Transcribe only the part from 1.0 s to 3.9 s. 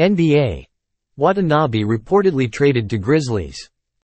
Watanabe reportedly traded to Grizzlies.